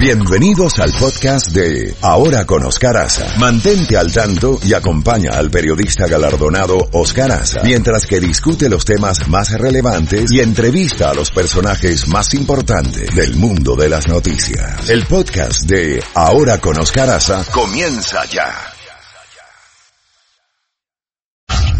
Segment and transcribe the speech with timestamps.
[0.00, 3.36] Bienvenidos al podcast de Ahora con Oscar Aza.
[3.36, 9.28] Mantente al tanto y acompaña al periodista galardonado Oscar Aza mientras que discute los temas
[9.28, 14.88] más relevantes y entrevista a los personajes más importantes del mundo de las noticias.
[14.88, 18.54] El podcast de Ahora con Oscar Aza comienza ya.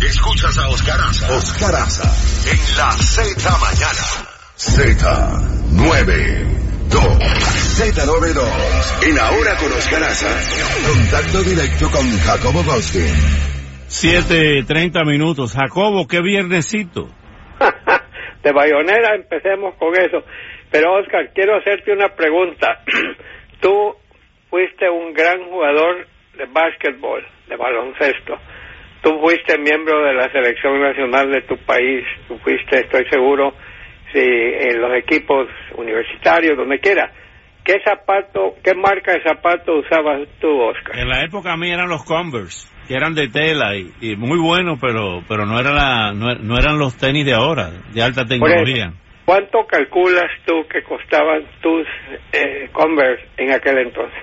[0.07, 1.39] Escuchas a Oscar Aza.
[1.39, 1.89] Oscar
[2.45, 4.05] en la Z mañana.
[4.59, 6.70] Z92.
[6.91, 8.43] Z92.
[9.09, 10.29] En Ahora con Oscar Aza.
[10.87, 13.15] Contacto directo con Jacobo Goldstein.
[13.87, 15.55] 7.30 minutos.
[15.55, 17.09] Jacobo, qué viernesito.
[18.43, 20.25] de Bayonera empecemos con eso.
[20.71, 22.83] Pero Oscar, quiero hacerte una pregunta.
[23.61, 23.97] Tú
[24.49, 28.37] fuiste un gran jugador de básquetbol, de baloncesto.
[29.03, 32.05] Tú fuiste miembro de la selección nacional de tu país.
[32.29, 33.55] Tú fuiste, estoy seguro,
[34.15, 37.13] en los equipos universitarios, donde quiera.
[37.65, 40.99] ¿Qué zapato, qué marca de zapato usabas tú, Oscar?
[40.99, 44.79] En la época a mí eran los Converse, que eran de tela y, muy buenos,
[44.81, 48.93] pero pero no era la, no, eran los tenis de ahora, de alta tecnología.
[49.27, 51.87] ¿Cuánto calculas tú que costaban tus
[52.33, 54.19] eh, Converse en aquel entonces?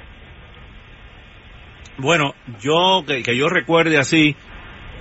[1.98, 4.36] Bueno, yo que, que yo recuerde así,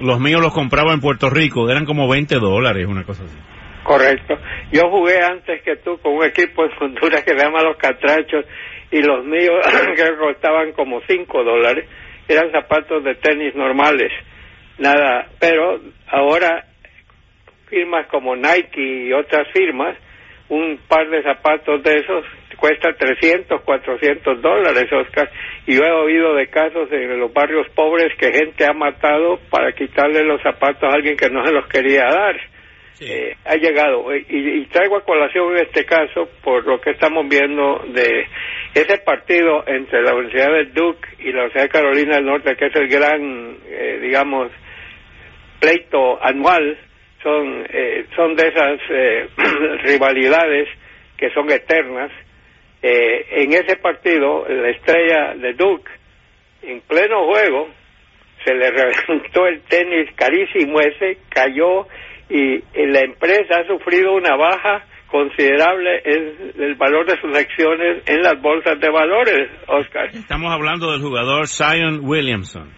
[0.00, 3.37] los míos los compraba en Puerto Rico, eran como 20 dólares, una cosa así.
[3.87, 4.37] Correcto.
[4.73, 8.45] Yo jugué antes que tú con un equipo en Honduras que se llama Los Catrachos
[8.91, 9.65] y los míos
[9.97, 11.89] que costaban como 5 dólares.
[12.27, 14.11] Eran zapatos de tenis normales.
[14.78, 16.65] Nada, pero ahora
[17.69, 19.97] firmas como Nike y otras firmas,
[20.48, 22.25] un par de zapatos de esos
[22.56, 25.31] cuesta 300, 400 dólares, Oscar.
[25.67, 29.73] Y yo he oído de casos en los barrios pobres que gente ha matado para
[29.73, 32.37] quitarle los zapatos a alguien que no se los quería dar.
[33.01, 34.11] Eh, ha llegado.
[34.13, 38.27] Eh, y, traigo a colación este caso por lo que estamos viendo de
[38.75, 42.67] ese partido entre la Universidad de Duke y la Universidad de Carolina del Norte, que
[42.67, 44.51] es el gran, eh, digamos,
[45.61, 46.79] pleito anual.
[47.23, 47.67] Son,
[48.15, 48.79] son de esas
[49.83, 50.69] rivalidades
[51.17, 52.12] que son eternas.
[52.83, 55.91] en ese partido, la estrella de Duke,
[56.62, 57.69] en pleno juego,
[58.45, 61.89] se le reventó el tenis carísimo ese, cayó
[62.28, 68.22] y la empresa ha sufrido una baja considerable en el valor de sus acciones en
[68.22, 70.09] las bolsas de valores, Oscar.
[70.12, 72.70] Estamos hablando del jugador Zion Williamson,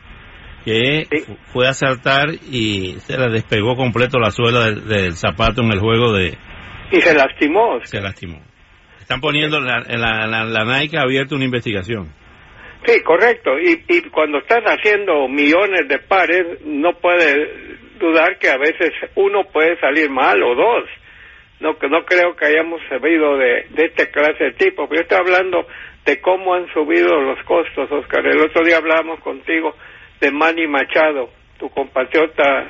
[0.64, 1.04] que
[1.52, 6.12] fue a saltar y se le despegó completo la suela del, zapato en el juego
[6.12, 6.36] de...
[6.92, 7.80] Y se lastimó.
[7.84, 8.40] Se lastimó.
[9.00, 12.12] Están poniendo, la, la, la, Nike ha abierto una investigación.
[12.84, 13.58] Sí, correcto.
[13.58, 19.44] Y, y cuando estás haciendo millones de pares, no puede dudar que a veces uno
[19.44, 20.84] puede salir mal o dos.
[21.60, 25.18] No, no creo que hayamos sabido de, de este clase de tipo, pero yo estoy
[25.18, 25.66] hablando
[26.04, 28.26] de cómo han subido los costos, Oscar.
[28.26, 29.74] El otro día hablábamos contigo
[30.20, 32.66] de Manny Machado, tu compatriota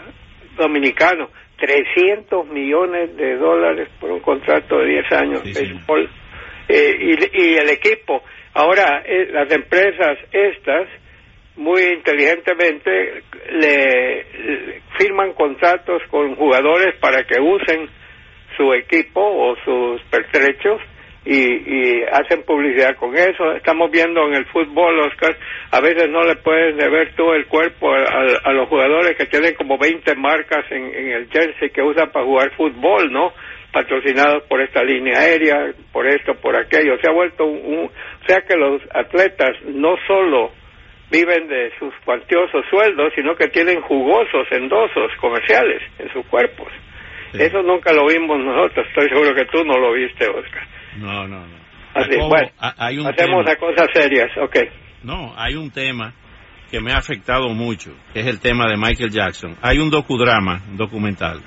[0.56, 5.42] dominicano, 300 millones de dólares por un contrato de 10 años.
[6.68, 8.22] Eh, y, y, el equipo.
[8.54, 10.88] Ahora, eh, las empresas estas
[11.58, 17.88] muy inteligentemente le, firman contratos con jugadores para que usen
[18.56, 20.80] su equipo o sus pertrechos
[21.24, 23.52] y, hacen publicidad con eso.
[23.56, 25.36] Estamos viendo en el fútbol, Oscar,
[25.72, 29.76] a veces no le puedes ver todo el cuerpo a, los jugadores que tienen como
[29.78, 33.32] 20 marcas en, el jersey que usan para jugar fútbol, ¿no?
[33.72, 36.96] Patrocinados por esta línea aérea, por esto, por aquello.
[37.02, 40.52] Se ha vuelto un, o sea que los atletas no solo
[41.10, 46.68] viven de sus cuantiosos sueldos, sino que tienen jugosos endosos comerciales en sus cuerpos.
[47.32, 50.66] Eso nunca lo vimos nosotros, estoy seguro que tú no lo viste, Oscar.
[50.96, 51.58] No, no, no.
[51.94, 54.56] Así, bueno, hay un hacemos a cosas serias, ok.
[55.02, 56.14] No, hay un tema
[56.70, 59.56] que me ha afectado mucho, que es el tema de Michael Jackson.
[59.62, 61.40] Hay un docudrama, documental,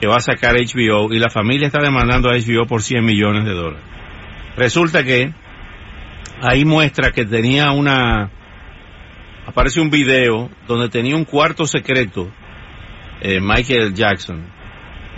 [0.00, 3.44] que va a sacar HBO y la familia está demandando a HBO por 100 millones
[3.44, 3.84] de dólares.
[4.56, 5.30] Resulta que
[6.42, 8.30] ahí muestra que tenía una
[9.46, 12.30] aparece un video donde tenía un cuarto secreto,
[13.20, 14.44] eh, Michael Jackson,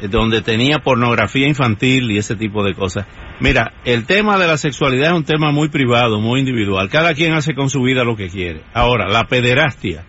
[0.01, 3.07] eh, donde tenía pornografía infantil y ese tipo de cosas.
[3.41, 6.89] Mira, el tema de la sexualidad es un tema muy privado, muy individual.
[6.89, 8.63] Cada quien hace con su vida lo que quiere.
[8.73, 10.05] Ahora, la pederastia,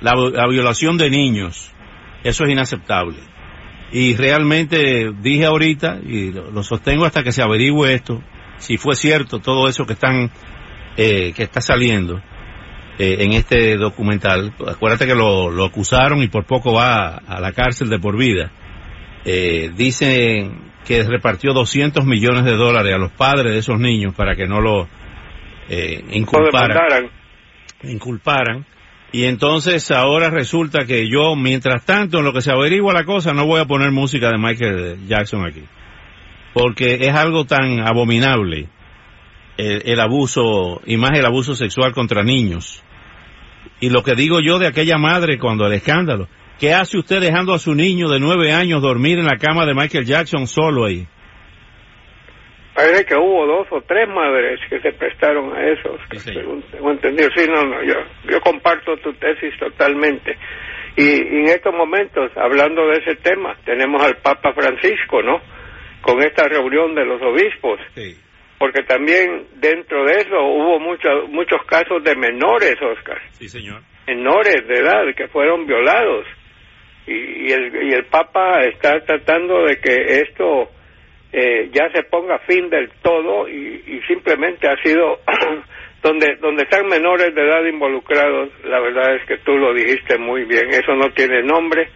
[0.00, 0.14] la,
[0.48, 1.72] violación de niños,
[2.24, 3.18] eso es inaceptable.
[3.90, 8.22] Y realmente dije ahorita, y lo, sostengo hasta que se averigüe esto,
[8.58, 10.30] si fue cierto todo eso que están,
[10.96, 12.20] eh, que está saliendo,
[12.98, 14.52] eh, en este documental.
[14.66, 18.50] Acuérdate que lo, acusaron y por poco va a, la cárcel de por vida.
[19.24, 24.34] Eh, dicen que repartió 200 millones de dólares a los padres de esos niños para
[24.34, 24.88] que no lo
[25.68, 27.10] eh, inculparan,
[27.84, 28.66] inculparan.
[29.12, 33.32] Y entonces ahora resulta que yo, mientras tanto, en lo que se averigua la cosa,
[33.32, 35.62] no voy a poner música de Michael Jackson aquí.
[36.52, 38.68] Porque es algo tan abominable
[39.58, 42.82] el, abuso, y más el abuso sexual contra niños.
[43.80, 46.28] Y lo que digo yo de aquella madre cuando el escándalo,
[46.58, 49.74] ¿qué hace usted dejando a su niño de nueve años dormir en la cama de
[49.74, 51.06] Michael Jackson solo ahí?
[52.74, 55.98] Parece que hubo dos o tres madres que se prestaron a eso.
[56.12, 56.30] Sí,
[56.88, 57.28] entendido.
[57.36, 57.94] Sí, no, no, yo,
[58.30, 60.36] yo comparto tu tesis totalmente.
[60.96, 65.40] Y, en estos momentos, hablando de ese tema, tenemos al Papa Francisco, ¿no?
[66.02, 67.80] Con esta reunión de los obispos.
[67.96, 68.16] Sí.
[68.58, 73.20] Porque también dentro de eso hubo muchos muchos casos de menores, Oscar.
[73.32, 73.82] Sí, señor.
[74.06, 76.26] Menores de edad que fueron violados.
[77.06, 80.68] Y, el, y el Papa está tratando de que esto
[81.32, 85.20] eh, ya se ponga fin del todo y, simplemente ha sido
[86.02, 90.44] donde donde están menores de edad involucrados la verdad es que tú lo dijiste muy
[90.44, 91.90] bien eso no tiene nombre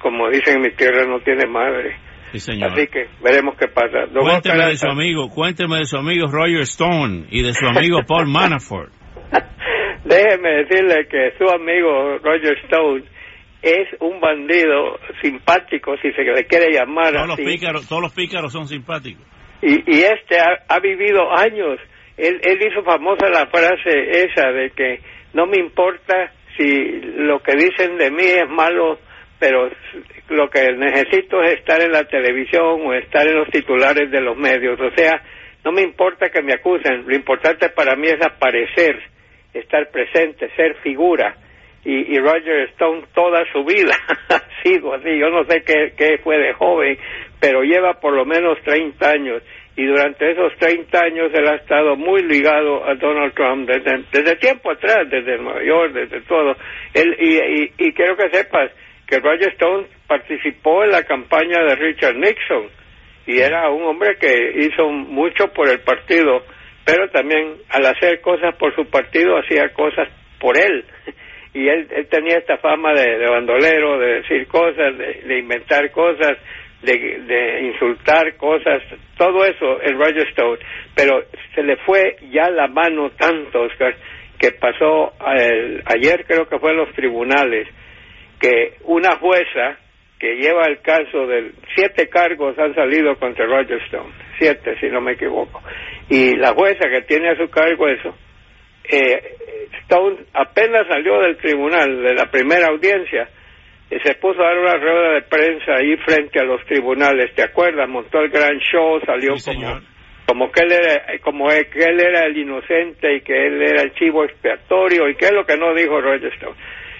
[0.00, 1.96] como dicen en mi tierra no tiene madre
[2.32, 7.26] así que veremos qué pasa cuénteme de su amigo cuénteme de su amigo Roger Stone
[7.30, 8.92] y de su amigo Paul Manafort
[10.04, 13.04] déjeme decirle que su amigo Roger Stone
[13.62, 18.52] es un bandido simpático, si se le quiere llamar todos Los pícaros, todos los pícaros
[18.52, 19.26] son simpáticos.
[19.60, 21.80] Y, y este ha, vivido años.
[22.16, 25.00] Él, él hizo famosa la frase esa de que
[25.34, 28.98] no me importa si lo que dicen de mí es malo,
[29.38, 29.70] pero
[30.28, 34.36] lo que necesito es estar en la televisión o estar en los titulares de los
[34.36, 34.80] medios.
[34.80, 35.22] O sea,
[35.64, 39.00] no me importa que me acusen, lo importante para mí es aparecer,
[39.52, 41.36] estar presente, ser figura
[41.84, 43.94] y, Roger Stone toda su vida
[44.28, 45.18] ha sido así.
[45.18, 46.98] Yo no sé qué, qué fue de joven,
[47.40, 49.42] pero lleva por lo menos 30 años
[49.76, 54.36] y durante esos 30 años él ha estado muy ligado a Donald Trump desde, desde
[54.36, 56.56] tiempo atrás, desde Nueva York, desde todo.
[56.94, 58.70] Él, y, y, quiero que sepas
[59.06, 62.68] que Roger Stone participó en la campaña de Richard Nixon
[63.26, 66.44] y era un hombre que hizo mucho por el partido,
[66.84, 70.08] pero también al hacer cosas por su partido hacía cosas
[70.40, 70.84] por él.
[71.54, 76.36] Y él, él tenía esta fama de, bandolero, de decir cosas, de, inventar cosas,
[76.82, 78.82] de, insultar cosas,
[79.16, 80.58] todo eso el Roger Stone,
[80.94, 81.24] pero
[81.54, 83.96] se le fue ya la mano tanto, Oscar,
[84.38, 85.14] que pasó
[85.86, 87.66] ayer creo que fue en los tribunales,
[88.40, 89.78] que una jueza
[90.18, 95.00] que lleva el caso de siete cargos han salido contra Roger Stone, siete si no
[95.00, 95.62] me equivoco,
[96.08, 98.14] y la jueza que tiene a su cargo eso,
[98.84, 99.36] eh,
[99.82, 103.28] Stone apenas salió del tribunal, de la primera audiencia,
[103.90, 107.42] y se puso a dar una rueda de prensa ahí frente a los tribunales, ¿te
[107.42, 107.88] acuerdas?
[107.88, 109.80] Montó el gran show, salió como,
[110.26, 113.92] como que él era, como que él era el inocente y que él era el
[113.94, 116.56] chivo expiatorio y que es lo que no dijo Roger Stone.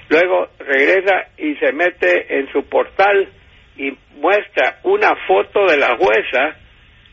[0.08, 3.28] Luego regresa y se mete en su portal
[3.76, 6.56] y muestra una foto de la jueza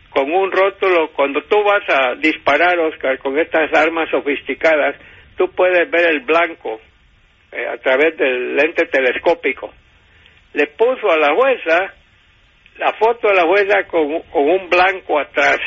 [0.10, 1.12] con un rótulo.
[1.14, 4.96] Cuando tú vas a disparar, Oscar, con estas armas sofisticadas,
[5.38, 6.80] tú puedes ver el blanco
[7.52, 9.74] eh, a través del lente telescópico.
[10.54, 11.94] Le puso a la jueza
[12.78, 15.60] la foto de la jueza con, un blanco atrás.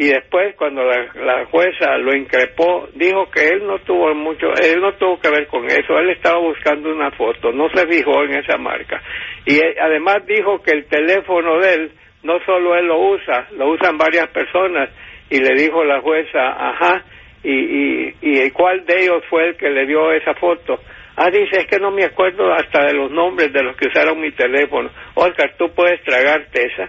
[0.00, 4.92] Y después, cuando la, jueza lo increpó, dijo que él no tuvo mucho, él no
[4.94, 8.56] tuvo que ver con eso, él estaba buscando una foto, no se fijó en esa
[8.58, 9.02] marca.
[9.44, 13.98] Y además dijo que el teléfono de él, no solo él lo usa, lo usan
[13.98, 14.88] varias personas.
[15.30, 17.02] Y le dijo la jueza, ajá,
[17.42, 20.78] y, y, y cuál de ellos fue el que le dio esa foto.
[21.16, 24.20] Ah, dice, es que no me acuerdo hasta de los nombres de los que usaron
[24.20, 24.90] mi teléfono.
[25.14, 26.88] Oscar, tú puedes tragarte esa.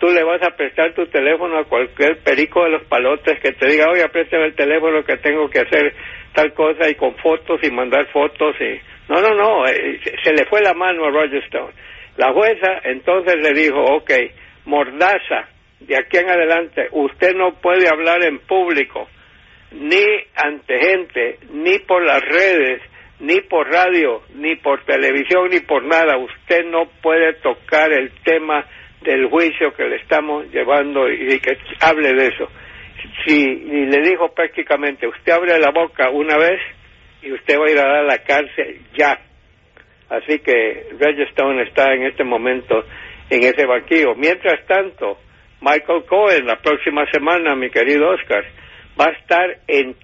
[0.00, 3.66] Tú le vas a prestar tu teléfono a cualquier perico de los palotes que te
[3.66, 5.94] diga, oye, préstame el teléfono que tengo que hacer
[6.34, 8.80] tal cosa y con fotos y mandar fotos y...
[9.12, 11.74] No, no, no, eh, se le fue la mano a Roger Stone.
[12.16, 14.10] La jueza entonces le dijo, ok,
[14.64, 15.48] mordaza,
[15.80, 19.06] de aquí en adelante, usted no puede hablar en público
[19.72, 20.04] ni
[20.34, 22.82] ante gente, ni por las redes,
[23.20, 26.16] ni por radio, ni por televisión, ni por nada.
[26.16, 28.64] Usted no puede tocar el tema
[29.02, 32.48] del juicio que le estamos llevando y, que hable de eso.
[33.24, 36.60] Si y le dijo prácticamente, usted abre la boca una vez
[37.22, 39.18] y usted va a ir a dar la cárcel ya.
[40.10, 40.88] Así que
[41.30, 42.84] Stone está en este momento
[43.30, 44.14] en ese banquillo.
[44.16, 45.18] Mientras tanto,
[45.60, 48.44] Michael Cohen, la próxima semana, mi querido Oscar,
[49.00, 49.94] va a estar en,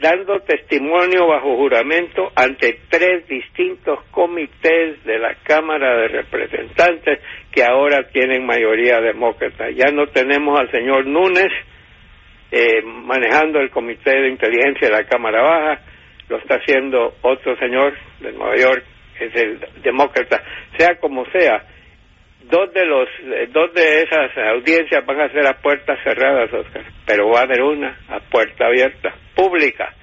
[0.00, 7.20] dando testimonio bajo juramento ante tres distintos comités de la Cámara de Representantes
[7.52, 9.70] que ahora tienen mayoría demócrata.
[9.70, 11.52] Ya no tenemos al señor Núñez,
[12.50, 15.82] eh, manejando el comité de inteligencia de la Cámara Baja,
[16.28, 18.84] lo está haciendo otro señor de Nueva York,
[19.20, 20.42] es el demócrata,
[20.78, 21.62] sea como sea,
[22.50, 26.84] dos de los eh, dos de esas audiencias van a ser a puertas cerradas, Oscar,
[27.06, 29.94] pero va a haber una a puerta abierta, pública,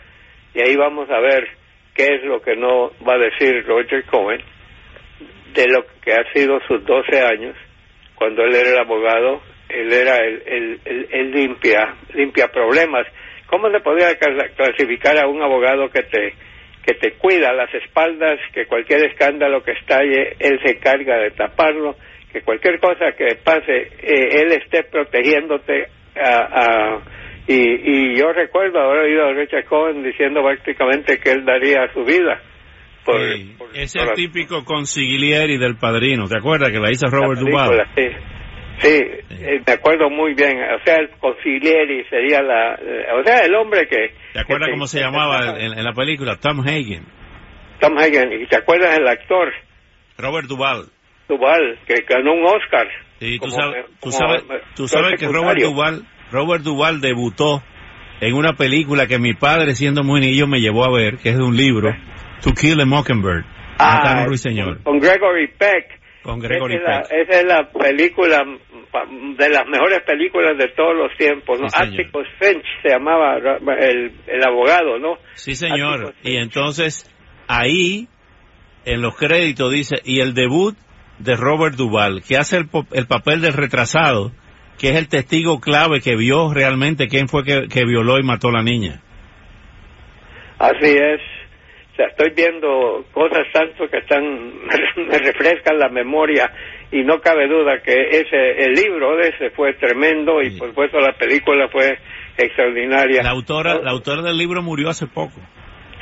[0.54, 1.48] y ahí vamos a ver
[1.94, 4.42] qué es lo que no va a decir Roger Cohen
[5.54, 7.56] de lo que ha sido sus 12 años,
[8.16, 10.42] cuando él era el abogado, él era el,
[10.86, 13.08] el, el limpia, limpia problemas.
[13.48, 14.16] ¿Cómo se podría
[14.56, 16.34] clasificar a un abogado que te
[16.86, 21.98] que te cuida las espaldas, que cualquier escándalo que estalle, él se encarga de taparlo,
[22.32, 27.00] que cualquier cosa que pase, eh, él esté protegiéndote a,
[27.48, 32.04] y, y yo recuerdo haber oído a Richard Cohen diciendo prácticamente que él daría su
[32.04, 32.42] vida.
[33.06, 33.22] Por,
[33.74, 37.88] es el típico consiglieri del padrino, ¿te acuerdas que la hizo Robert Duvall?
[37.96, 38.08] Sí.
[38.80, 40.58] Sí, eh, me acuerdo muy bien.
[40.62, 42.76] O sea, el consiglieri sería la.
[42.76, 44.14] Eh, o sea, el hombre que.
[44.34, 46.36] ¿Te acuerdas cómo se llamaba en, la película?
[46.36, 47.04] Tom Hagen.
[47.80, 48.34] Tom Hagen.
[48.40, 49.52] ¿Y te acuerdas del actor?
[50.18, 50.90] Robert Duvall.
[51.28, 52.88] Duvall, que ganó un Oscar.
[53.20, 54.44] Sí, tú sabes, tú sabes,
[54.76, 57.64] tú sabes que Robert Duvall, Robert Duvall debutó
[58.22, 61.38] en una película que mi padre, siendo muy niño, me llevó a ver, que es
[61.38, 61.96] de un libro,
[62.44, 63.46] To Kill a Mockingbird.
[63.80, 64.26] Ah,
[64.84, 66.00] con Gregory Peck.
[66.24, 68.44] Con Gregory esa, es la, esa es la película
[69.38, 71.68] de las mejores películas de todos los tiempos, ¿no?
[71.74, 75.18] Atticus Finch se llamaba el, el abogado, ¿no?
[75.36, 76.16] Sí, señor.
[76.24, 77.10] Y entonces
[77.48, 78.08] ahí
[78.86, 80.76] en los créditos dice y el debut
[81.20, 84.32] de Robert Duvall, que hace el, el papel del retrasado,
[84.80, 88.50] que es el testigo clave que vio realmente quién fue que, que violó y mató
[88.50, 89.02] a la niña.
[90.60, 91.22] Así es
[91.98, 94.24] sea, estoy viendo cosas tanto que están,
[94.96, 96.50] me refrescan la memoria
[96.92, 101.00] y no cabe duda que ese, el libro de ese fue tremendo y por supuesto
[101.00, 101.98] la película fue
[102.38, 103.24] extraordinaria.
[103.24, 105.42] La autora, la autora del libro murió hace poco.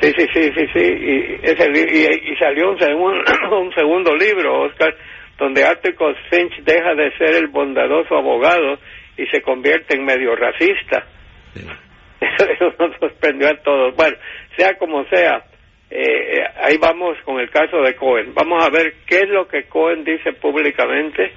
[0.01, 3.23] Sí, sí, sí, sí, sí, y, ese, y, y salió un, segundo,
[3.57, 4.93] un segundo libro, Oscar,
[5.37, 8.77] donde Atticus Finch deja de ser el bondadoso abogado
[9.17, 11.05] y se convierte en medio racista.
[12.19, 13.95] Eso, nos sorprendió a todos.
[13.95, 14.17] Bueno,
[14.57, 15.43] sea como sea,
[15.89, 18.33] eh, ahí vamos con el caso de Cohen.
[18.33, 21.31] Vamos a ver qué es lo que Cohen dice públicamente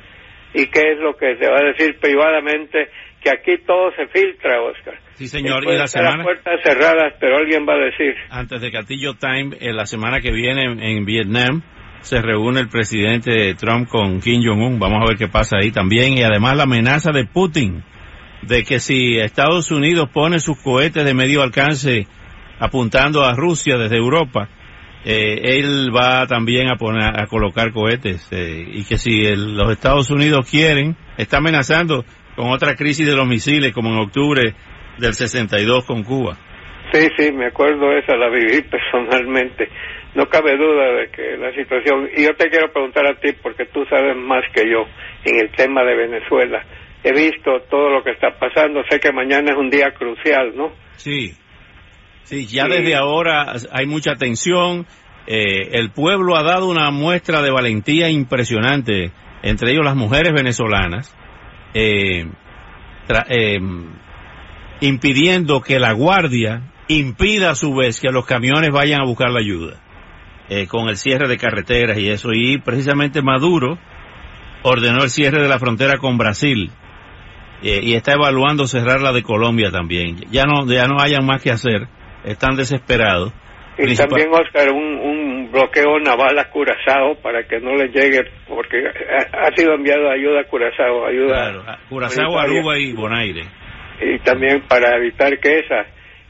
[0.55, 2.91] y qué es lo que se va a decir privadamente,
[3.23, 4.99] que aquí todo se filtra, Oscar.
[5.15, 5.65] Sí, señor.
[5.65, 6.23] Y la semana...
[6.23, 8.15] puertas cerradas, pero alguien va a decir.
[8.31, 11.63] Antes de Castillo Time, en la semana que viene en, Vietnam,
[12.01, 14.79] se reúne el presidente Trump con Kim Jong-un.
[14.79, 16.17] Vamos a ver qué pasa ahí también.
[16.17, 17.83] Y además la amenaza de Putin
[18.43, 22.07] de que si Estados Unidos pone sus cohetes de medio alcance
[22.61, 24.49] apuntando a Rusia desde Europa,
[25.11, 30.11] eh, él va también a poner a colocar cohetes eh, y que si los Estados
[30.11, 32.05] Unidos quieren, está amenazando
[32.37, 34.53] con otra crisis de los misiles como en octubre
[34.99, 36.37] del 62 con Cuba.
[36.93, 39.71] Sí, sí, me acuerdo esa, la viví personalmente.
[40.15, 43.65] No cabe duda de que la situación, y yo te quiero preguntar a ti porque
[43.65, 44.85] tú sabes más que yo
[45.25, 46.63] en el tema de Venezuela.
[47.03, 50.71] He visto todo lo que está pasando, sé que mañana es un día crucial, ¿no?
[50.97, 51.33] Sí.
[52.29, 54.87] Sí, ya desde ahora hay mucha tensión.
[55.27, 61.17] Eh, el pueblo ha dado una muestra de valentía impresionante, entre ellos las mujeres venezolanas,
[61.73, 62.27] eh,
[63.31, 63.59] eh,
[64.83, 69.41] impidiendo que la guardia impida a su vez que los camiones vayan a buscar la
[69.41, 69.81] ayuda,
[70.69, 72.35] con el cierre de carreteras y eso.
[72.35, 73.79] Y precisamente Maduro
[74.65, 76.71] ordenó el cierre de la frontera con Brasil.
[77.63, 80.27] y está evaluando cerrar la de Colombia también.
[80.31, 81.89] Ya no, ya no hayan más que hacer
[82.25, 83.33] están desesperados.
[83.79, 88.77] Y también, Oscar, un, un, bloqueo naval a Curazao para que no les llegue, porque
[89.33, 93.45] ha, sido enviado ayuda a Curazao, ayuda claro, Curazao, Aruba y Bonaire.
[94.01, 95.87] Y también para evitar que esa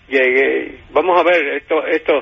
[0.09, 0.81] llegue.
[0.91, 2.13] Vamos a ver, esto, esto,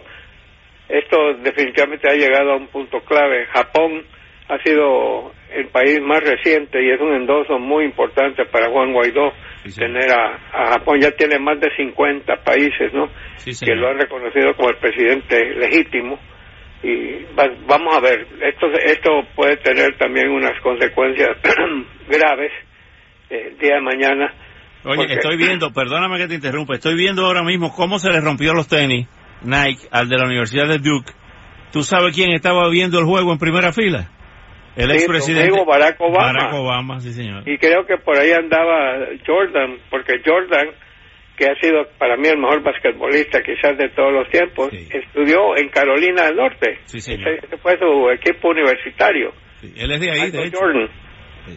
[0.89, 3.47] esto definitivamente ha llegado a un punto clave.
[3.47, 4.05] Japón
[4.49, 9.33] ha sido el país más reciente y es un endoso muy importante para Juan Guaidó
[9.75, 10.39] tener a,
[10.73, 11.01] Japón.
[11.01, 13.09] Ya tiene más de 50 países ¿no?
[13.45, 16.19] que lo han reconocido como el presidente legítimo.
[16.83, 17.25] Y
[17.67, 21.31] vamos a ver, esto, esto puede tener también unas consecuencias
[22.09, 22.53] graves
[23.31, 24.35] eh, el día de mañana.
[24.85, 28.53] Oye, estoy viendo, perdóname que te interrumpa, estoy viendo ahora mismo cómo se le rompió
[28.53, 29.09] los tenis
[29.43, 31.13] Nike al de la Universidad de Duke.
[31.73, 34.11] ¿Tú sabes quién estaba viendo el juego en primera fila?
[34.77, 36.33] El expresidente Barack Obama.
[36.33, 37.49] Barack Obama, sí señor.
[37.49, 40.69] Y creo que por ahí andaba Jordan, porque Jordan,
[41.37, 45.69] que ha sido para mí el mejor basquetbolista quizás de todos los tiempos, estudió en
[45.71, 46.79] Carolina del Norte.
[46.85, 47.29] Sí, señor.
[47.29, 49.33] Ese, fue su equipo universitario.
[49.63, 50.61] Él es de ahí, de hecho.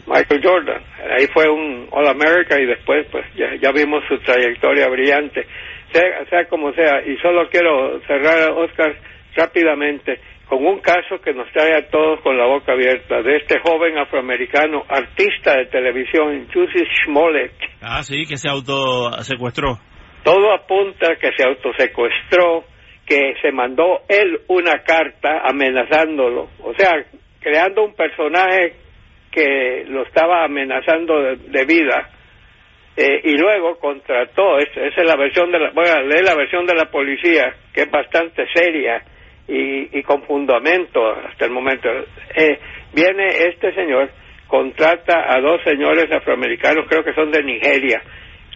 [0.05, 0.83] Michael Jordan.
[1.17, 5.45] Ahí fue un All America y después pues ya, ya vimos su trayectoria brillante.
[5.91, 8.95] Sea, sea como sea, y solo quiero cerrar, Oscar,
[9.35, 13.59] rápidamente con un caso que nos trae a todos con la boca abierta, de este
[13.59, 17.53] joven afroamericano, artista de televisión, Jussi Smollett.
[17.83, 19.77] Ah, sí, que se autosecuestró.
[20.23, 22.63] Todo apunta que se autosecuestró,
[23.05, 27.05] que se mandó él una carta amenazándolo, o sea,
[27.39, 28.73] creando un personaje
[29.31, 32.09] que lo estaba amenazando de, vida.
[32.97, 36.65] Eh, y luego contrató, esa es la versión de la, voy a leer la versión
[36.65, 39.03] de la policía, que es bastante seria,
[39.49, 41.89] y, con fundamento hasta el momento.
[42.35, 42.59] Eh,
[42.93, 44.11] viene este señor,
[44.47, 48.01] contrata a dos señores afroamericanos, creo que son de Nigeria.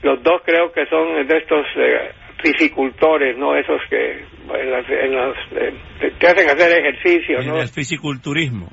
[0.02, 2.12] Los dos creo que son de estos eh,
[2.44, 3.56] fisicultores, ¿no?
[3.56, 5.74] Esos que en los, eh,
[6.20, 7.62] te hacen hacer ejercicio, ¿no?
[7.62, 8.70] El fisiculturismo.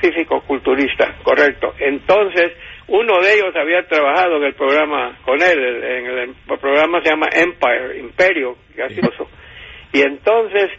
[0.00, 1.72] Físico-culturista, correcto.
[1.78, 2.52] Entonces,
[2.86, 7.28] uno de ellos había trabajado en el programa con él, en el, programa se llama
[7.32, 9.28] Empire, Imperio, gracioso.
[9.92, 10.70] Y entonces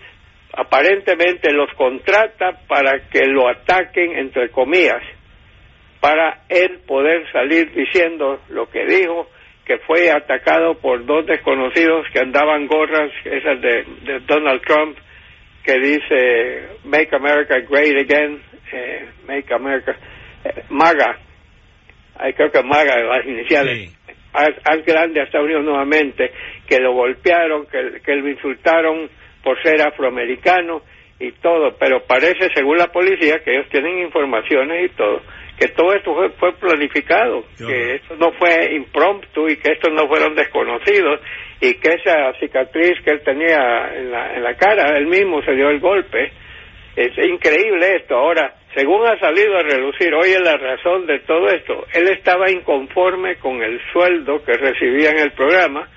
[0.60, 5.02] aparentemente los contrata para que lo ataquen, entre comillas,
[6.02, 9.30] para él poder salir diciendo lo que dijo,
[9.66, 13.86] que fue atacado por dos desconocidos que andaban gorras, esas de,
[14.28, 14.98] Donald Trump,
[15.64, 18.42] que dice Make America Great Again,
[18.74, 19.96] eh, Make America,
[20.44, 21.20] eh, MAGA,
[22.36, 23.96] creo que MAGA, las iniciales,
[24.34, 26.32] haz, grande a Estados Unidos nuevamente,
[26.68, 29.10] que lo golpearon, que, que lo insultaron,
[29.44, 30.82] por ser afroamericano
[31.20, 35.22] y todo, pero parece, según la policía, que ellos tienen informaciones y todo,
[35.60, 40.34] que todo esto fue, planificado, que esto no fue impromptu y que estos no fueron
[40.34, 41.20] desconocidos
[41.60, 45.54] y que esa cicatriz que él tenía en la, en la cara, él mismo se
[45.54, 46.32] dio el golpe.
[46.96, 48.16] Es increíble esto.
[48.16, 51.86] Ahora, según ha salido a relucir, hoy es la razón de todo esto.
[51.94, 55.90] Él estaba inconforme con el sueldo que recibía en el programa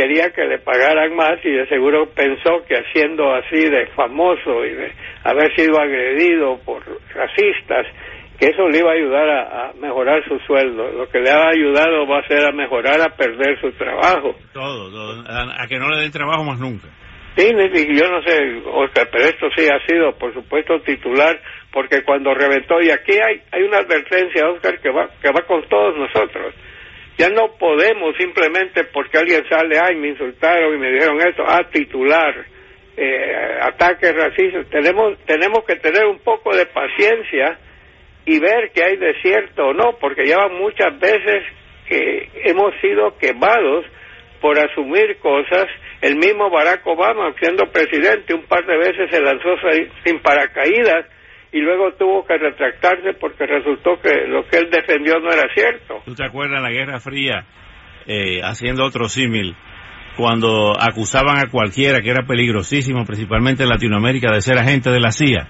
[0.00, 4.72] quería que le pagaran más y de seguro pensó que haciendo así de famoso y
[4.72, 4.92] de
[5.24, 6.82] haber sido agredido por
[7.14, 7.86] racistas,
[8.38, 10.90] que eso le iba a ayudar a, mejorar su sueldo.
[10.92, 14.36] Lo que le ha ayudado va a ser a mejorar, a perder su trabajo.
[14.54, 16.88] Todo, a, que no le den trabajo más nunca.
[17.36, 21.38] Sí, yo no sé, Oscar, pero esto sí ha sido, por supuesto, titular,
[21.72, 25.62] porque cuando reventó, y aquí hay, hay una advertencia, Oscar, que va, que va con
[25.68, 26.54] todos nosotros
[27.20, 31.68] ya no podemos simplemente porque alguien sale, ay, me insultaron y me dijeron esto, a
[31.70, 32.46] titular,
[32.96, 34.66] eh, ataques racistas.
[34.70, 37.58] Tenemos, tenemos que tener un poco de paciencia
[38.24, 41.44] y ver que hay desierto o no, porque ya muchas veces
[41.86, 43.84] que hemos sido quemados
[44.40, 45.66] por asumir cosas.
[46.00, 49.56] El mismo Barack Obama, siendo presidente, un par de veces se lanzó
[50.06, 51.04] sin paracaídas
[51.52, 56.02] y luego tuvo que retractarse porque resultó que lo que él defendió no era cierto.
[56.04, 57.44] ¿Tú te acuerdas la Guerra Fría,
[58.06, 59.56] eh, haciendo otro símil,
[60.16, 65.10] cuando acusaban a cualquiera que era peligrosísimo, principalmente en Latinoamérica, de ser agente de la
[65.10, 65.48] CIA?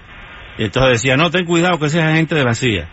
[0.57, 2.89] Y entonces decía, no, ten cuidado que seas agente de la CIA.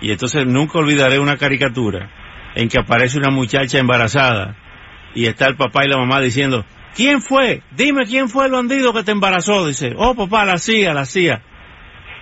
[0.00, 2.10] Y entonces nunca olvidaré una caricatura
[2.54, 4.56] en que aparece una muchacha embarazada
[5.14, 7.62] y está el papá y la mamá diciendo, ¿quién fue?
[7.70, 9.66] Dime quién fue el bandido que te embarazó.
[9.66, 11.42] Dice, oh papá, la CIA, la CIA.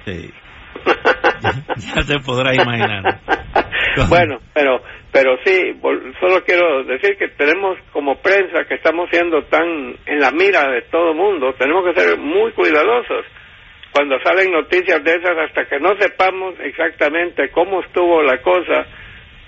[1.77, 3.21] ya, te podrás imaginar.
[4.09, 4.81] bueno, pero
[5.13, 5.81] pero sí,
[6.21, 10.83] solo quiero decir que tenemos como prensa que estamos siendo tan en la mira de
[10.83, 13.25] todo mundo, tenemos que ser muy cuidadosos
[13.93, 18.87] cuando salen noticias de esas hasta que no sepamos exactamente cómo estuvo la cosa,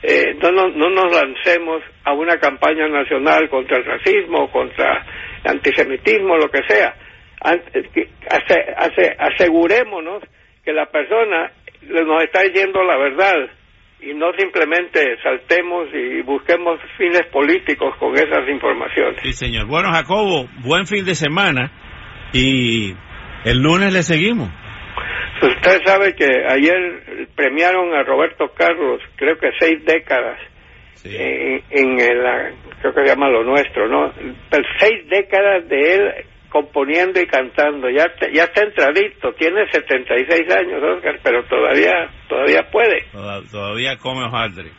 [0.03, 5.05] eh, no, no, no, nos lancemos a una campaña nacional contra el racismo, contra
[5.45, 6.95] el antisemitismo, lo que sea.
[9.19, 10.23] asegurémonos
[10.69, 11.51] que la persona
[11.81, 13.49] nos está diciendo la verdad
[14.03, 19.19] y no simplemente saltemos y busquemos fines políticos con esas informaciones.
[19.23, 19.67] Sí, señor.
[19.67, 21.73] Bueno, Jacobo, buen fin de semana
[22.35, 22.93] y
[23.47, 24.51] el lunes le seguimos.
[25.41, 30.39] Usted sabe que ayer premiaron a Roberto Carlos, creo que seis décadas,
[31.03, 34.13] en, en el, creo que se llama lo nuestro, ¿no?
[34.51, 36.13] Pero seis décadas de él
[36.51, 37.89] componiendo y cantando.
[37.91, 43.05] Ya ya está entradito, tiene 76 años, Oscar, pero todavía todavía puede.
[43.51, 44.71] Todavía come hojaldre.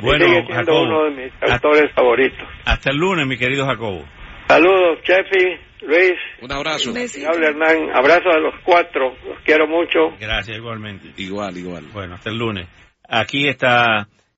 [0.00, 2.48] Bueno, Jacobo, uno de mis autores favoritos.
[2.64, 4.04] Hasta el lunes, mi querido Jacobo.
[4.48, 6.14] Saludos, Chefi, Luis.
[6.42, 6.90] Un abrazo.
[6.90, 7.90] Hable Hernán.
[7.94, 9.16] Abrazo a los cuatro.
[9.26, 10.10] Los quiero mucho.
[10.20, 11.08] Gracias, igualmente.
[11.16, 11.84] Igual, igual.
[11.92, 12.68] Bueno, hasta el lunes.
[13.08, 14.08] Aquí está